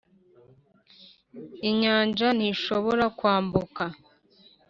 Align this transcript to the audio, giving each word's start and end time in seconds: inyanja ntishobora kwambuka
inyanja 1.69 2.27
ntishobora 2.37 3.05
kwambuka 3.17 3.83